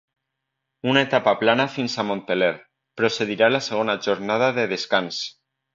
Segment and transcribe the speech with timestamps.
[0.93, 2.51] Una etapa plana fins a Montpeller,
[3.03, 5.27] precedirà la segona jornada de descans.